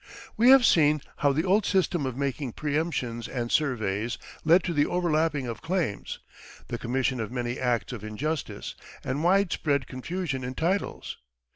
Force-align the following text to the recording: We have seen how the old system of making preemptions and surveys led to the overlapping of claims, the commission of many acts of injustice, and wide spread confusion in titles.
We 0.35 0.49
have 0.49 0.65
seen 0.65 0.99
how 1.17 1.31
the 1.31 1.43
old 1.45 1.63
system 1.63 2.07
of 2.07 2.17
making 2.17 2.53
preemptions 2.53 3.27
and 3.27 3.51
surveys 3.51 4.17
led 4.43 4.63
to 4.63 4.73
the 4.73 4.87
overlapping 4.87 5.45
of 5.45 5.61
claims, 5.61 6.17
the 6.69 6.79
commission 6.79 7.19
of 7.19 7.31
many 7.31 7.59
acts 7.59 7.93
of 7.93 8.03
injustice, 8.03 8.73
and 9.03 9.23
wide 9.23 9.51
spread 9.53 9.85
confusion 9.85 10.43
in 10.43 10.55
titles. 10.55 11.17